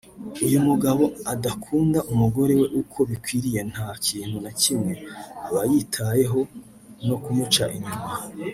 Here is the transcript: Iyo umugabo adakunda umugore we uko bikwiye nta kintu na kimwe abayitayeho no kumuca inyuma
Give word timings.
Iyo 0.45 0.57
umugabo 0.61 1.03
adakunda 1.33 1.99
umugore 2.13 2.53
we 2.59 2.67
uko 2.81 2.99
bikwiye 3.09 3.59
nta 3.71 3.87
kintu 4.05 4.37
na 4.45 4.51
kimwe 4.61 4.93
abayitayeho 5.47 6.39
no 7.07 7.15
kumuca 7.23 7.65
inyuma 7.77 8.09